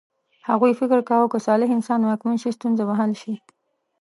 [0.49, 3.33] هغوی فکر کاوه که صالح انسان واکمن شي ستونزه به حل شي.